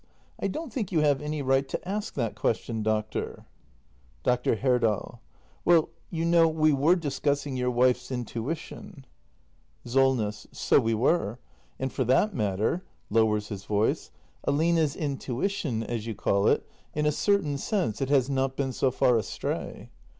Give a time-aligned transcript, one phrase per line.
[0.39, 3.45] I don't think you have any right to ask that question, doctor.
[4.23, 4.55] Dr.
[4.55, 5.21] Herdal.
[5.63, 9.05] Well, you know, we were discussing your wife's intui tion.
[9.85, 10.59] 274 THE MASTER BUILDER [act i SOLNESS.
[10.59, 11.39] So we were.
[11.77, 14.09] And for that matter— [lowers his voice]—
[14.45, 18.89] Aline's intuition, as you call it— in a certain sense, it has not been so
[18.89, 19.91] far astray.